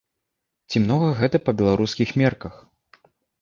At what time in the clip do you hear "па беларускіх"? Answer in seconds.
1.49-2.15